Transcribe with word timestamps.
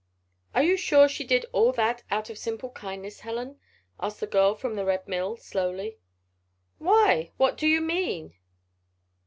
"Are 0.55 0.63
you 0.63 0.77
sure 0.77 1.07
she 1.07 1.23
did 1.23 1.45
all 1.51 1.71
that 1.73 2.01
out 2.09 2.31
of 2.31 2.37
simple 2.39 2.71
kindness, 2.71 3.19
Helen?" 3.19 3.59
asked 3.99 4.19
the 4.19 4.25
girl 4.25 4.55
from 4.55 4.73
the 4.73 4.83
Red 4.83 5.07
Mill, 5.07 5.37
slowly. 5.37 5.99
"Why! 6.79 7.29
what 7.37 7.55
do 7.55 7.67
you 7.67 7.81
mean?" 7.81 8.33